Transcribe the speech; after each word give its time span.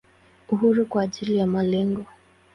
Uhuru 0.49 0.85
kwa 0.85 1.01
ajili 1.03 1.37
ya 1.37 1.47
malengo. 1.47 2.05